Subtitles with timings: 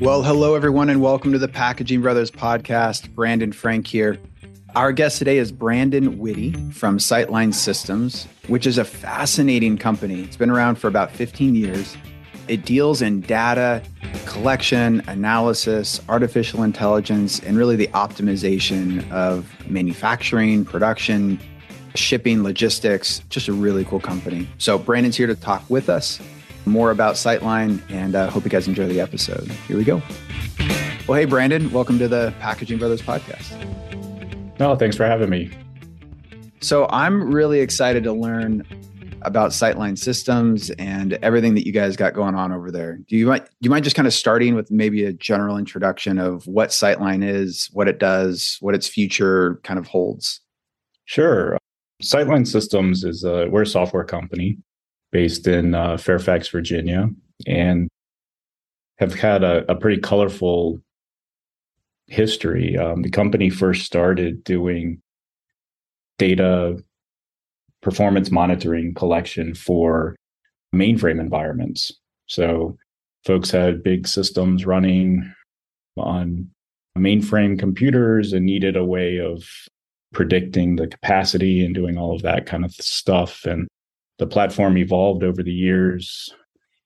[0.00, 3.12] Well, hello, everyone, and welcome to the Packaging Brothers podcast.
[3.16, 4.16] Brandon Frank here.
[4.76, 10.22] Our guest today is Brandon Witte from Sightline Systems, which is a fascinating company.
[10.22, 11.96] It's been around for about 15 years.
[12.46, 13.82] It deals in data
[14.24, 21.40] collection, analysis, artificial intelligence, and really the optimization of manufacturing, production,
[21.96, 23.18] shipping, logistics.
[23.30, 24.48] Just a really cool company.
[24.58, 26.20] So, Brandon's here to talk with us
[26.68, 29.50] more about Sightline, and uh, hope you guys enjoy the episode.
[29.66, 30.02] Here we go.
[31.06, 33.54] Well, hey, Brandon, welcome to the Packaging Brothers podcast.
[34.58, 35.50] No, thanks for having me.
[36.60, 38.64] So, I'm really excited to learn
[39.22, 42.98] about Sightline Systems and everything that you guys got going on over there.
[43.08, 46.18] Do you mind do you mind just kind of starting with maybe a general introduction
[46.18, 50.40] of what Sightline is, what it does, what its future kind of holds?
[51.04, 51.58] Sure.
[52.02, 54.58] Sightline Systems is a we're a software company
[55.10, 57.08] based in uh, Fairfax, Virginia,
[57.46, 57.88] and
[58.98, 60.80] have had a, a pretty colorful
[62.06, 62.76] history.
[62.76, 65.00] Um, the company first started doing
[66.18, 66.82] data
[67.80, 70.16] performance monitoring collection for
[70.74, 71.92] mainframe environments.
[72.26, 72.76] So,
[73.24, 75.32] folks had big systems running
[75.96, 76.50] on
[76.96, 79.44] mainframe computers and needed a way of
[80.12, 83.44] predicting the capacity and doing all of that kind of stuff.
[83.44, 83.68] And
[84.18, 86.32] the platform evolved over the years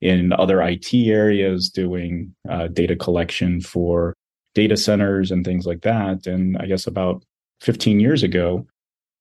[0.01, 4.15] in other IT areas, doing uh, data collection for
[4.55, 6.27] data centers and things like that.
[6.27, 7.23] And I guess about
[7.61, 8.67] 15 years ago,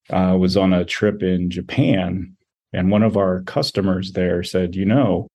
[0.09, 2.36] uh, was on a trip in Japan,
[2.73, 5.28] and one of our customers there said, "You know,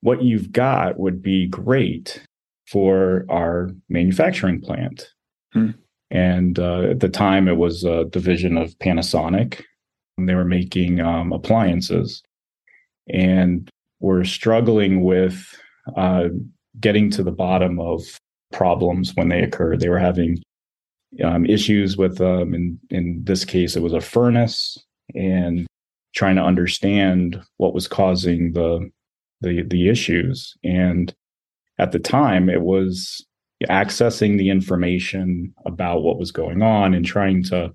[0.00, 2.22] what you've got would be great
[2.66, 5.08] for our manufacturing plant."
[5.52, 5.70] Hmm.
[6.10, 9.62] And uh, at the time, it was a division of Panasonic,
[10.18, 12.22] they were making um, appliances
[13.08, 13.68] and
[14.00, 15.54] were struggling with
[15.96, 16.28] uh,
[16.80, 18.02] getting to the bottom of
[18.52, 19.80] problems when they occurred.
[19.80, 20.42] They were having
[21.24, 24.78] um, issues with, um, in, in this case, it was a furnace
[25.14, 25.66] and
[26.14, 28.90] trying to understand what was causing the,
[29.40, 30.54] the, the issues.
[30.62, 31.12] And
[31.78, 33.24] at the time, it was
[33.68, 37.74] accessing the information about what was going on and trying to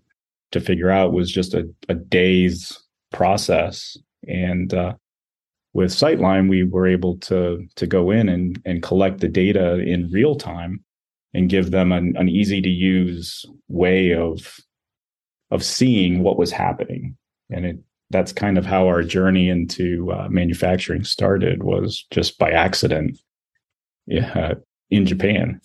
[0.51, 2.77] to figure out was just a, a day's
[3.11, 3.97] process.
[4.27, 4.95] And uh,
[5.73, 10.11] with Sightline, we were able to to go in and and collect the data in
[10.11, 10.83] real time
[11.33, 14.57] and give them an, an easy to use way of
[15.51, 17.17] of seeing what was happening.
[17.49, 17.79] And it
[18.09, 23.19] that's kind of how our journey into uh, manufacturing started was just by accident
[24.05, 24.53] yeah,
[24.89, 25.59] in Japan.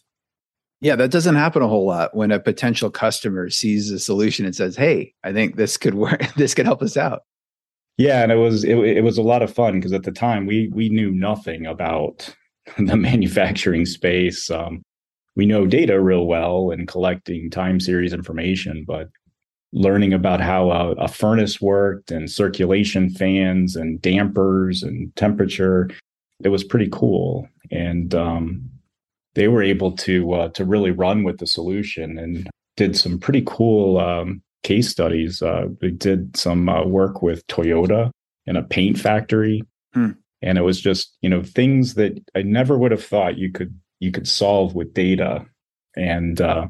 [0.82, 4.54] Yeah, that doesn't happen a whole lot when a potential customer sees a solution and
[4.54, 6.20] says, "Hey, I think this could work.
[6.36, 7.22] this could help us out."
[7.98, 10.44] Yeah, and it was it, it was a lot of fun because at the time
[10.44, 12.34] we we knew nothing about
[12.78, 14.50] the manufacturing space.
[14.50, 14.82] Um,
[15.36, 19.08] we know data real well and collecting time series information, but
[19.72, 25.88] learning about how a, a furnace worked and circulation fans and dampers and temperature,
[26.42, 27.48] it was pretty cool.
[27.70, 28.68] And um,
[29.34, 33.42] they were able to uh, to really run with the solution and did some pretty
[33.46, 35.42] cool um, case studies.
[35.42, 38.10] Uh, they did some uh, work with Toyota
[38.46, 39.62] in a paint factory,
[39.94, 40.10] hmm.
[40.40, 43.78] and it was just you know things that I never would have thought you could
[44.00, 45.46] you could solve with data,
[45.96, 46.66] and uh,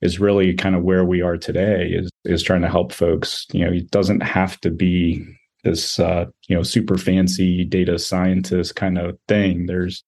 [0.00, 1.90] is really kind of where we are today.
[1.90, 3.46] Is is trying to help folks.
[3.52, 5.24] You know, it doesn't have to be
[5.64, 9.66] this uh, you know super fancy data scientist kind of thing.
[9.66, 10.04] There's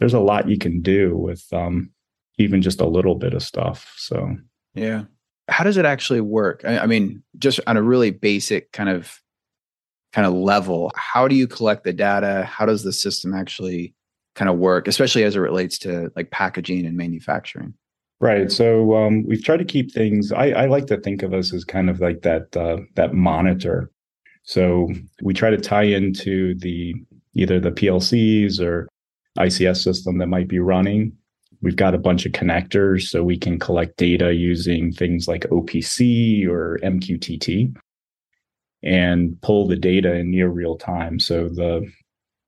[0.00, 1.90] there's a lot you can do with um,
[2.38, 3.92] even just a little bit of stuff.
[3.96, 4.34] So
[4.74, 5.04] yeah,
[5.48, 6.62] how does it actually work?
[6.64, 9.20] I, I mean, just on a really basic kind of
[10.12, 12.44] kind of level, how do you collect the data?
[12.44, 13.94] How does the system actually
[14.34, 17.74] kind of work, especially as it relates to like packaging and manufacturing?
[18.20, 18.50] Right.
[18.50, 20.32] So um, we've tried to keep things.
[20.32, 23.90] I, I, like to think of us as kind of like that uh, that monitor.
[24.42, 24.88] So
[25.22, 26.94] we try to tie into the
[27.34, 28.88] either the PLCs or
[29.38, 31.12] ICS system that might be running.
[31.62, 36.46] We've got a bunch of connectors so we can collect data using things like OPC
[36.48, 37.74] or MQTT
[38.82, 41.20] and pull the data in near real time.
[41.20, 41.90] So the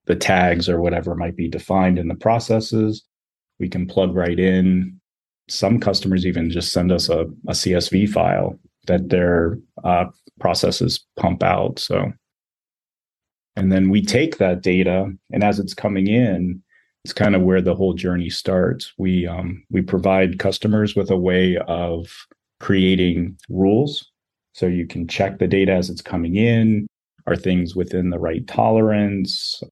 [0.06, 3.04] the tags or whatever might be defined in the processes,
[3.60, 5.00] we can plug right in.
[5.48, 8.58] Some customers even just send us a, a CSV file
[8.88, 10.06] that their uh,
[10.40, 11.78] processes pump out.
[11.78, 12.12] So,
[13.54, 16.62] and then we take that data, and as it's coming in,
[17.04, 18.92] it's kind of where the whole journey starts.
[18.98, 22.08] We um, we provide customers with a way of
[22.60, 24.10] creating rules,
[24.54, 26.86] so you can check the data as it's coming in.
[27.26, 29.62] Are things within the right tolerance?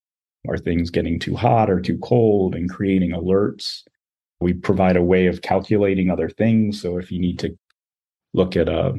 [0.48, 2.54] Are things getting too hot or too cold?
[2.54, 3.82] And creating alerts
[4.40, 6.80] We provide a way of calculating other things.
[6.80, 7.56] So if you need to
[8.34, 8.94] look at a,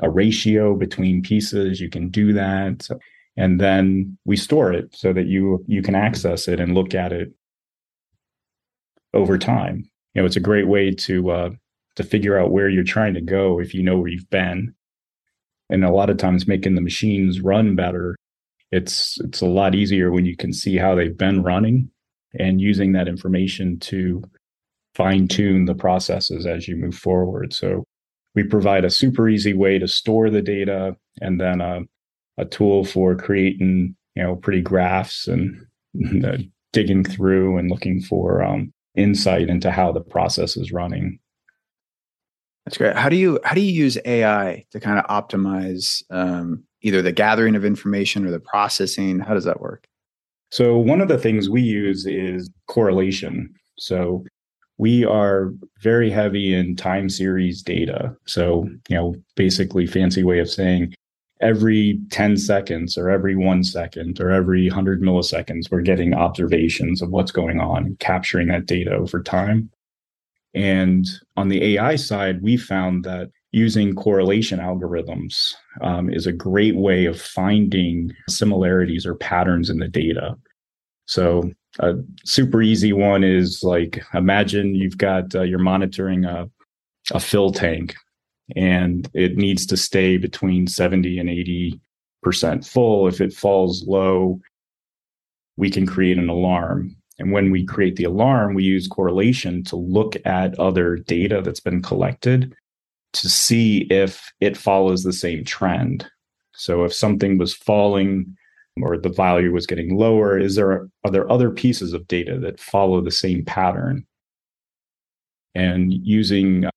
[0.00, 2.88] a ratio between pieces, you can do that.
[3.36, 7.12] And then we store it so that you you can access it and look at
[7.12, 7.32] it
[9.14, 9.88] over time.
[10.14, 11.50] You know, it's a great way to uh,
[11.96, 14.74] to figure out where you're trying to go if you know where you've been.
[15.68, 18.16] And a lot of times making the machines run better,
[18.72, 21.90] it's it's a lot easier when you can see how they've been running
[22.38, 24.22] and using that information to
[24.94, 27.52] fine tune the processes as you move forward.
[27.52, 27.84] So
[28.34, 31.80] we provide a super easy way to store the data and then a,
[32.38, 35.66] a tool for creating, you know, pretty graphs and
[36.72, 41.18] digging through and looking for um, insight into how the process is running.
[42.64, 42.96] That's great.
[42.96, 47.12] How do you how do you use AI to kind of optimize um, either the
[47.12, 49.18] gathering of information or the processing?
[49.18, 49.86] How does that work?
[50.50, 53.54] So one of the things we use is correlation.
[53.78, 54.24] So
[54.78, 55.52] we are
[55.82, 58.14] very heavy in time series data.
[58.26, 60.94] So, you know, basically fancy way of saying
[61.40, 67.10] every 10 seconds or every one second or every 100 milliseconds, we're getting observations of
[67.10, 69.70] what's going on, capturing that data over time.
[70.54, 71.06] And
[71.36, 77.06] on the AI side, we found that using correlation algorithms um, is a great way
[77.06, 80.36] of finding similarities or patterns in the data.
[81.06, 81.94] So, a
[82.24, 86.50] super easy one is like imagine you've got uh, you're monitoring a,
[87.12, 87.94] a fill tank
[88.56, 91.80] and it needs to stay between 70 and 80
[92.22, 93.08] percent full.
[93.08, 94.40] If it falls low,
[95.56, 96.96] we can create an alarm.
[97.18, 101.60] And when we create the alarm, we use correlation to look at other data that's
[101.60, 102.54] been collected
[103.12, 106.08] to see if it follows the same trend.
[106.52, 108.36] So if something was falling
[108.80, 112.60] or the value was getting lower, is there are there other pieces of data that
[112.60, 114.06] follow the same pattern?
[115.54, 116.70] And using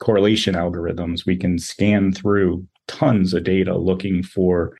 [0.00, 4.76] correlation algorithms, we can scan through tons of data looking for,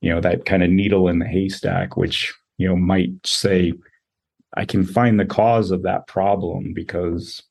[0.00, 3.72] you know, that kind of needle in the haystack, which, you know, might say
[4.56, 7.42] I can find the cause of that problem because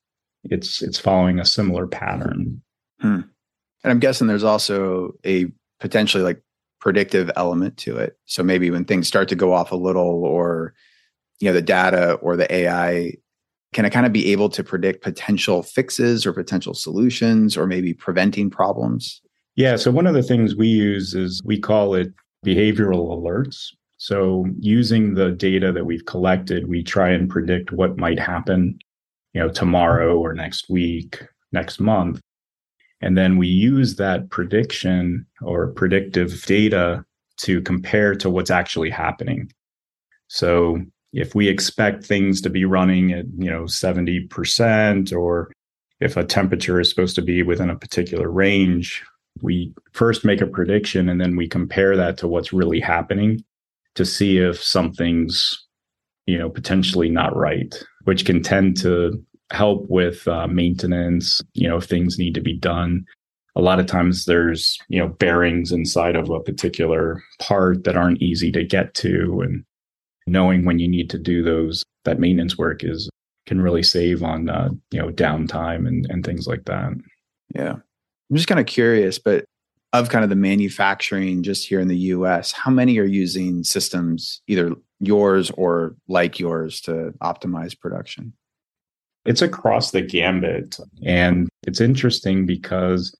[0.44, 2.62] it's it's following a similar pattern.
[3.00, 3.20] Hmm.
[3.84, 5.46] And I'm guessing there's also a
[5.80, 6.40] potentially like
[6.80, 8.16] predictive element to it.
[8.26, 10.74] So maybe when things start to go off a little or
[11.40, 13.14] you know the data or the AI
[13.72, 17.94] can it kind of be able to predict potential fixes or potential solutions or maybe
[17.94, 19.22] preventing problems?
[19.56, 22.12] Yeah, so one of the things we use is we call it
[22.44, 23.68] behavioral alerts.
[23.98, 28.78] So using the data that we've collected, we try and predict what might happen,
[29.32, 31.22] you know, tomorrow or next week,
[31.52, 32.20] next month.
[33.00, 37.04] And then we use that prediction or predictive data
[37.38, 39.52] to compare to what's actually happening.
[40.28, 40.80] So
[41.12, 45.52] if we expect things to be running at, you know, 70% or
[46.00, 49.04] if a temperature is supposed to be within a particular range,
[49.40, 53.42] we first make a prediction and then we compare that to what's really happening
[53.94, 55.66] to see if something's
[56.26, 61.76] you know potentially not right which can tend to help with uh, maintenance you know
[61.76, 63.04] if things need to be done.
[63.54, 68.22] A lot of times there's you know bearings inside of a particular part that aren't
[68.22, 69.64] easy to get to and
[70.26, 73.08] knowing when you need to do those that maintenance work is
[73.46, 76.92] can really save on uh, you know downtime and and things like that
[77.54, 79.44] yeah i'm just kind of curious but
[79.92, 84.40] of kind of the manufacturing just here in the US, how many are using systems,
[84.48, 88.32] either yours or like yours, to optimize production?
[89.24, 90.78] It's across the gambit.
[91.04, 93.14] And it's interesting because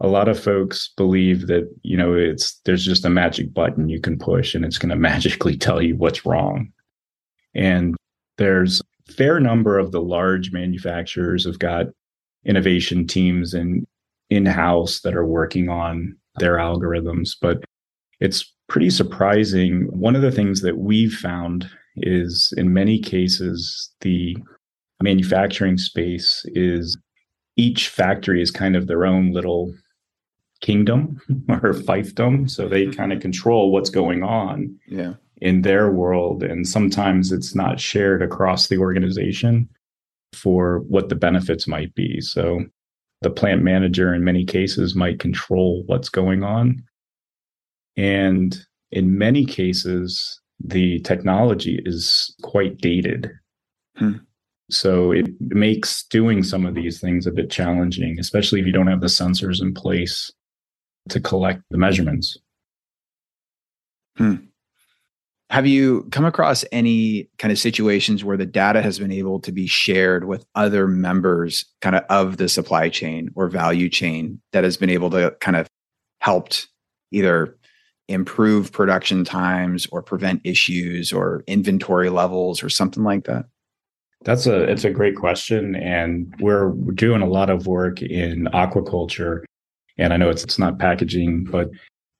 [0.00, 4.00] a lot of folks believe that, you know, it's there's just a magic button you
[4.00, 6.68] can push and it's going to magically tell you what's wrong.
[7.54, 7.96] And
[8.36, 11.86] there's a fair number of the large manufacturers have got
[12.44, 13.86] innovation teams and
[14.30, 17.36] in house that are working on their algorithms.
[17.40, 17.64] But
[18.20, 19.88] it's pretty surprising.
[19.90, 24.36] One of the things that we've found is in many cases, the
[25.02, 26.96] manufacturing space is
[27.56, 29.72] each factory is kind of their own little
[30.60, 32.50] kingdom or fiefdom.
[32.50, 32.98] So they mm-hmm.
[32.98, 35.14] kind of control what's going on yeah.
[35.40, 36.42] in their world.
[36.42, 39.68] And sometimes it's not shared across the organization
[40.32, 42.20] for what the benefits might be.
[42.20, 42.64] So
[43.22, 46.84] the plant manager in many cases might control what's going on.
[47.96, 48.56] And
[48.92, 53.30] in many cases, the technology is quite dated.
[53.96, 54.18] Hmm.
[54.70, 58.86] So it makes doing some of these things a bit challenging, especially if you don't
[58.86, 60.30] have the sensors in place
[61.10, 62.38] to collect the measurements.
[64.16, 64.36] Hmm.
[65.50, 69.50] Have you come across any kind of situations where the data has been able to
[69.50, 74.64] be shared with other members kind of of the supply chain or value chain that
[74.64, 75.66] has been able to kind of
[76.20, 76.68] helped
[77.12, 77.56] either
[78.08, 83.46] improve production times or prevent issues or inventory levels or something like that?
[84.24, 89.44] That's a it's a great question, and we're doing a lot of work in aquaculture.
[89.98, 91.68] And I know it's it's not packaging, but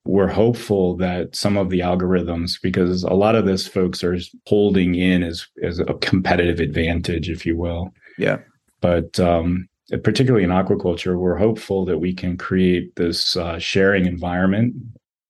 [0.04, 4.16] we're hopeful that some of the algorithms, because a lot of this folks are
[4.46, 7.90] holding in as as a competitive advantage, if you will.
[8.18, 8.38] Yeah.
[8.80, 9.68] But um,
[10.02, 14.74] particularly in aquaculture, we're hopeful that we can create this uh, sharing environment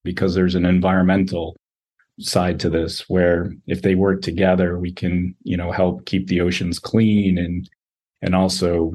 [0.05, 1.57] because there's an environmental
[2.21, 6.41] side to this where if they work together we can you know help keep the
[6.41, 7.69] oceans clean and
[8.23, 8.93] and also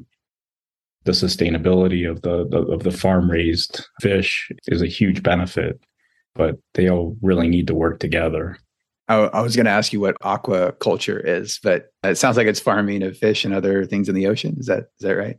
[1.05, 5.79] the sustainability of the, the of the farm raised fish is a huge benefit
[6.35, 8.57] but they all really need to work together.
[9.07, 12.59] I, I was going to ask you what aquaculture is but it sounds like it's
[12.59, 14.55] farming of fish and other things in the ocean.
[14.57, 15.37] Is that is that right?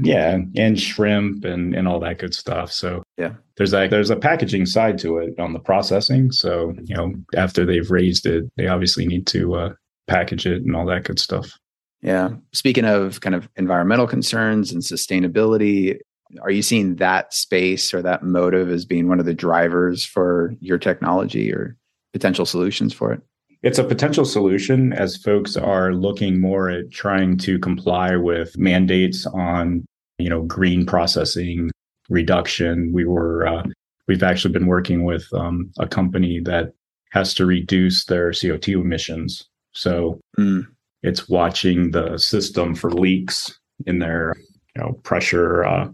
[0.00, 2.72] Yeah and shrimp and and all that good stuff.
[2.72, 3.34] So yeah.
[3.56, 6.32] there's a there's a packaging side to it on the processing.
[6.32, 9.72] So you know after they've raised it they obviously need to uh,
[10.08, 11.56] package it and all that good stuff
[12.04, 15.98] yeah speaking of kind of environmental concerns and sustainability
[16.42, 20.54] are you seeing that space or that motive as being one of the drivers for
[20.60, 21.76] your technology or
[22.12, 23.20] potential solutions for it
[23.64, 29.24] it's a potential solution as folks are looking more at trying to comply with mandates
[29.24, 29.86] on,
[30.18, 31.70] you know, green processing
[32.10, 32.92] reduction.
[32.92, 33.62] We were, uh,
[34.06, 36.74] we've actually been working with um, a company that
[37.12, 39.48] has to reduce their CO2 emissions.
[39.72, 40.66] So mm.
[41.04, 44.34] It's watching the system for leaks in their,
[44.74, 45.88] you know, pressure uh,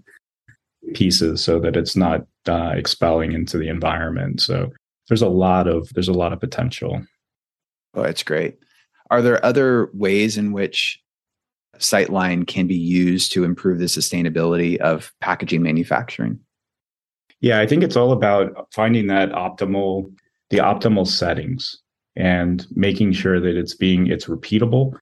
[0.95, 4.41] pieces so that it's not uh, expelling into the environment.
[4.41, 4.71] So
[5.09, 7.03] there's a lot of there's a lot of potential.
[7.95, 8.59] Oh, that's great.
[9.11, 11.01] Are there other ways in which
[11.79, 16.39] Sightline can be used to improve the sustainability of packaging manufacturing?
[17.41, 20.13] Yeah, I think it's all about finding that optimal,
[20.51, 21.83] the optimal settings
[22.17, 24.95] and making sure that it's being, it's repeatable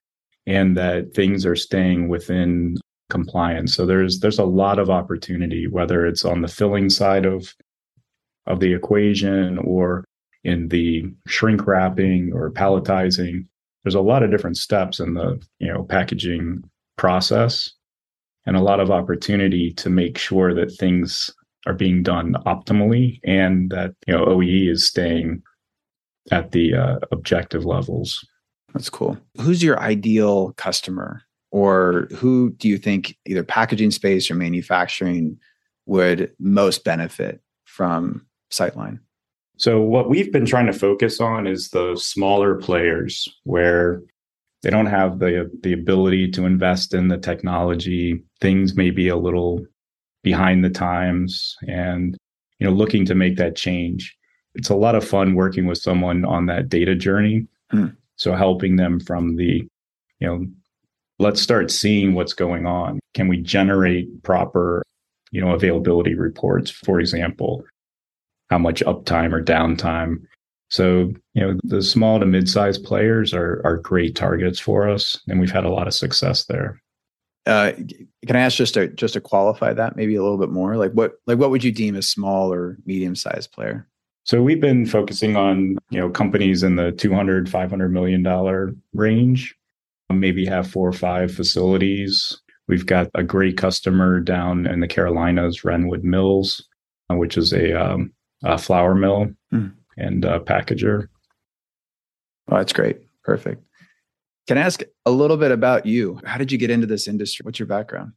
[0.45, 2.77] and that things are staying within
[3.09, 3.73] compliance.
[3.73, 7.53] So there's, there's a lot of opportunity, whether it's on the filling side of,
[8.45, 10.05] of the equation or
[10.43, 13.45] in the shrink wrapping or palletizing.
[13.83, 16.63] There's a lot of different steps in the you know packaging
[16.97, 17.71] process
[18.45, 21.29] and a lot of opportunity to make sure that things
[21.65, 25.41] are being done optimally and that you know OEE is staying
[26.31, 28.25] at the uh, objective levels.
[28.73, 29.17] That's cool.
[29.41, 35.39] Who's your ideal customer or who do you think either packaging space or manufacturing
[35.85, 38.99] would most benefit from Sightline?
[39.57, 44.01] So what we've been trying to focus on is the smaller players where
[44.61, 48.23] they don't have the the ability to invest in the technology.
[48.39, 49.65] Things may be a little
[50.23, 52.17] behind the times and
[52.59, 54.15] you know looking to make that change.
[54.55, 57.47] It's a lot of fun working with someone on that data journey.
[57.71, 57.87] Hmm.
[58.15, 59.67] So helping them from the
[60.19, 60.45] you know
[61.19, 62.99] let's start seeing what's going on.
[63.13, 64.83] Can we generate proper
[65.31, 67.63] you know availability reports for example
[68.49, 70.17] how much uptime or downtime.
[70.69, 75.39] So, you know, the small to mid-sized players are are great targets for us, and
[75.39, 76.81] we've had a lot of success there.
[77.45, 77.71] Uh,
[78.27, 80.77] can I ask just to just to qualify that maybe a little bit more?
[80.77, 83.87] Like what like what would you deem a small or medium-sized player?
[84.29, 89.55] So we've been focusing on, you know, companies in the 200, 500 million dollar range,
[90.11, 92.39] maybe have four or five facilities.
[92.67, 96.63] We've got a great customer down in the Carolinas, Renwood Mills,
[97.09, 98.13] which is a um,
[98.45, 99.73] uh, flour mill mm.
[99.97, 101.07] and uh, packager.
[102.51, 102.99] Oh, that's great.
[103.23, 103.63] Perfect.
[104.47, 106.21] Can I ask a little bit about you?
[106.23, 107.43] How did you get into this industry?
[107.45, 108.11] What's your background?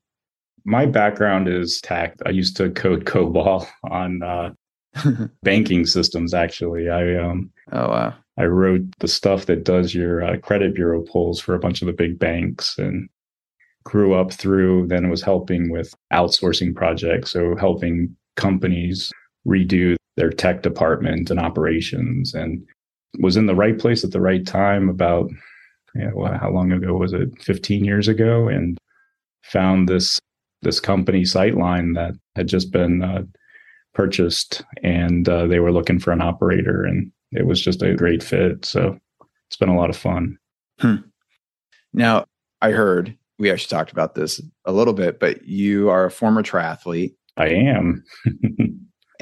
[0.66, 2.18] My background is tech.
[2.26, 4.50] I used to code COBOL on uh,
[5.42, 6.34] banking systems.
[6.34, 11.02] Actually, I um, oh wow, I wrote the stuff that does your uh, credit bureau
[11.02, 13.08] pulls for a bunch of the big banks, and
[13.84, 14.88] grew up through.
[14.88, 19.12] Then was helping with outsourcing projects, so helping companies
[19.46, 22.64] redo their tech department and operations and
[23.18, 25.30] was in the right place at the right time about
[25.94, 28.78] you know, how long ago was it 15 years ago and
[29.42, 30.18] found this
[30.62, 33.22] this company sightline that had just been uh,
[33.94, 38.22] purchased and uh, they were looking for an operator and it was just a great
[38.22, 38.98] fit so
[39.46, 40.38] it's been a lot of fun
[40.80, 40.96] hmm.
[41.92, 42.24] now
[42.60, 46.42] i heard we actually talked about this a little bit but you are a former
[46.42, 48.02] triathlete i am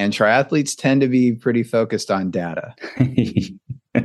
[0.01, 2.75] and triathletes tend to be pretty focused on data.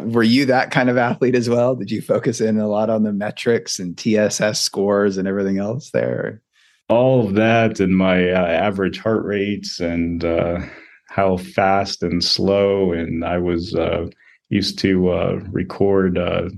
[0.00, 1.74] were you that kind of athlete as well?
[1.74, 5.90] Did you focus in a lot on the metrics and TSS scores and everything else
[5.90, 6.40] there?
[6.88, 10.60] All of that and my uh, average heart rates and uh,
[11.08, 12.92] how fast and slow.
[12.92, 14.06] And I was uh,
[14.48, 16.48] used to uh, record uh,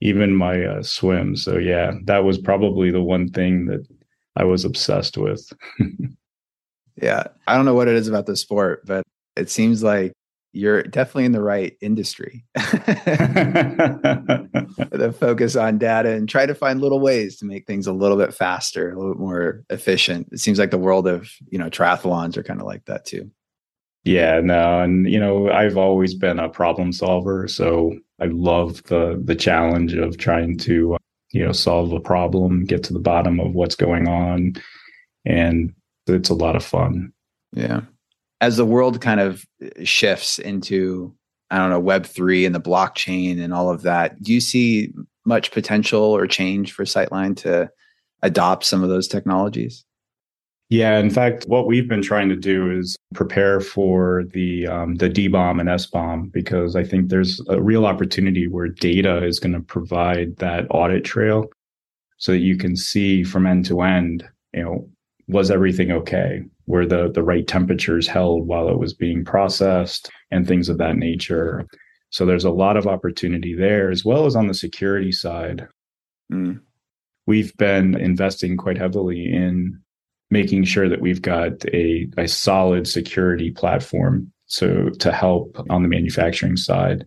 [0.00, 1.44] even my uh, swims.
[1.44, 3.86] So, yeah, that was probably the one thing that
[4.34, 5.52] I was obsessed with.
[7.00, 7.24] yeah.
[7.46, 9.04] I don't know what it is about the sport, but
[9.36, 10.12] it seems like
[10.56, 12.44] you're definitely in the right industry.
[12.54, 12.64] the
[15.18, 18.32] focus on data and try to find little ways to make things a little bit
[18.32, 20.28] faster, a little bit more efficient.
[20.32, 23.30] It seems like the world of, you know, triathlons are kind of like that too.
[24.04, 29.20] Yeah, no, and you know, I've always been a problem solver, so I love the
[29.22, 30.96] the challenge of trying to,
[31.32, 34.54] you know, solve a problem, get to the bottom of what's going on,
[35.24, 35.74] and
[36.06, 37.12] it's a lot of fun.
[37.52, 37.80] Yeah
[38.40, 39.44] as the world kind of
[39.84, 41.14] shifts into
[41.50, 44.92] I don't know Web three and the blockchain and all of that, do you see
[45.24, 47.70] much potential or change for Sightline to
[48.22, 49.84] adopt some of those technologies?
[50.68, 55.08] Yeah, in fact, what we've been trying to do is prepare for the um, the
[55.08, 59.60] DBOM and SBOM because I think there's a real opportunity where data is going to
[59.60, 61.46] provide that audit trail,
[62.16, 64.90] so that you can see from end to end, you know,
[65.28, 66.42] was everything okay?
[66.66, 70.96] Were the, the right temperatures held while it was being processed and things of that
[70.96, 71.66] nature?
[72.10, 75.68] So there's a lot of opportunity there, as well as on the security side.
[76.32, 76.60] Mm.
[77.26, 79.80] We've been investing quite heavily in
[80.30, 85.88] making sure that we've got a, a solid security platform so to help on the
[85.88, 87.04] manufacturing side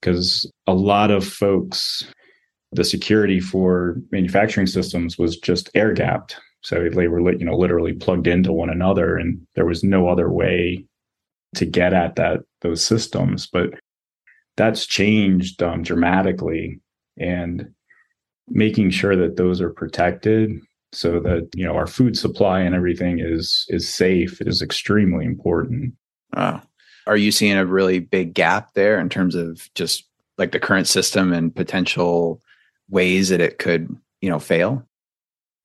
[0.00, 2.04] because a lot of folks
[2.72, 6.38] the security for manufacturing systems was just air gapped
[6.68, 10.30] so they were, you know, literally plugged into one another, and there was no other
[10.30, 10.84] way
[11.54, 13.46] to get at that those systems.
[13.46, 13.70] But
[14.58, 16.78] that's changed um, dramatically,
[17.16, 17.70] and
[18.48, 20.60] making sure that those are protected
[20.92, 25.94] so that you know our food supply and everything is is safe is extremely important.
[26.36, 26.60] Wow.
[27.06, 30.04] Are you seeing a really big gap there in terms of just
[30.36, 32.42] like the current system and potential
[32.90, 33.88] ways that it could,
[34.20, 34.86] you know, fail?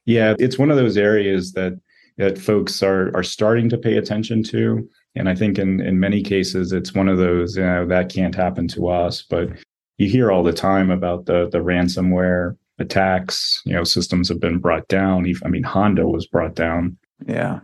[0.05, 1.79] Yeah, it's one of those areas that
[2.17, 4.87] that folks are are starting to pay attention to.
[5.15, 8.35] And I think in in many cases it's one of those, you know, that can't
[8.35, 9.21] happen to us.
[9.21, 9.49] But
[9.97, 13.61] you hear all the time about the the ransomware attacks.
[13.65, 15.25] You know, systems have been brought down.
[15.43, 16.97] I mean, Honda was brought down.
[17.25, 17.59] Yeah.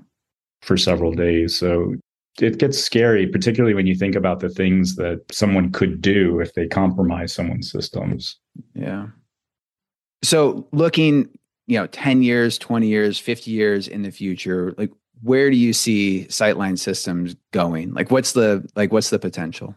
[0.61, 1.55] For several days.
[1.55, 1.95] So
[2.41, 6.53] it gets scary, particularly when you think about the things that someone could do if
[6.53, 8.37] they compromise someone's systems.
[8.73, 9.07] Yeah.
[10.23, 11.29] So looking
[11.69, 15.73] you know 10 years 20 years 50 years in the future like where do you
[15.73, 17.93] see sightline systems going?
[17.93, 19.75] Like what's the like what's the potential?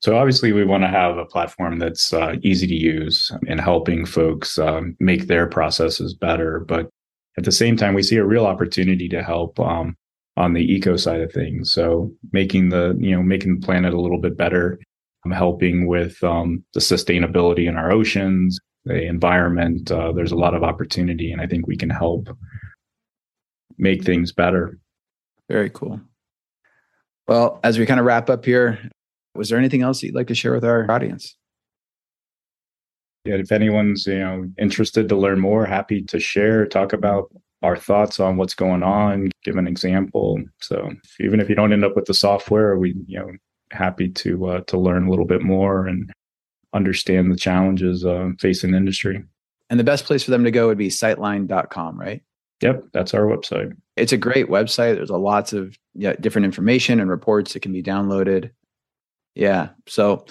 [0.00, 4.04] So obviously we want to have a platform that's uh, easy to use and helping
[4.04, 6.60] folks um, make their processes better.
[6.60, 6.90] But
[7.38, 9.96] at the same time we see a real opportunity to help um,
[10.36, 11.72] on the eco side of things.
[11.72, 14.78] So making the you know making the planet a little bit better
[15.24, 19.90] um, helping with um, the sustainability in our oceans the environment.
[19.90, 22.28] Uh, there's a lot of opportunity, and I think we can help
[23.76, 24.78] make things better.
[25.50, 26.00] Very cool.
[27.28, 28.78] Well, as we kind of wrap up here,
[29.34, 31.36] was there anything else you'd like to share with our audience?
[33.24, 37.28] Yeah, if anyone's you know interested to learn more, happy to share, talk about
[37.62, 40.40] our thoughts on what's going on, give an example.
[40.60, 43.32] So even if you don't end up with the software, we you know
[43.72, 46.08] happy to uh, to learn a little bit more and
[46.72, 49.22] understand the challenges uh, facing the industry.
[49.70, 52.22] And the best place for them to go would be sightline.com, right?
[52.62, 53.76] Yep, that's our website.
[53.96, 54.96] It's a great website.
[54.96, 58.50] There's a lots of yeah, different information and reports that can be downloaded.
[59.34, 59.70] Yeah.
[59.86, 60.24] So,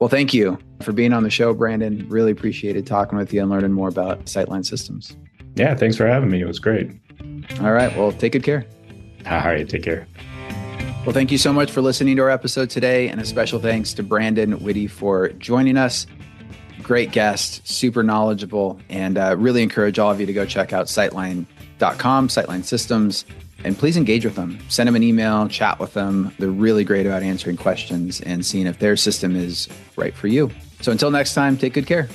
[0.00, 2.08] well, thank you for being on the show, Brandon.
[2.08, 5.16] Really appreciated talking with you and learning more about Sightline Systems.
[5.54, 6.40] Yeah, thanks for having me.
[6.40, 6.90] It was great.
[7.60, 7.94] All right.
[7.96, 8.66] Well, take good care.
[9.26, 9.68] All right.
[9.68, 10.08] Take care.
[11.04, 13.92] Well, thank you so much for listening to our episode today, and a special thanks
[13.94, 16.06] to Brandon Witte for joining us.
[16.80, 20.86] Great guest, super knowledgeable, and uh, really encourage all of you to go check out
[20.86, 23.24] sightline.com, Sightline Systems,
[23.64, 24.60] and please engage with them.
[24.68, 26.32] Send them an email, chat with them.
[26.38, 30.52] They're really great about answering questions and seeing if their system is right for you.
[30.82, 32.08] So until next time, take good care.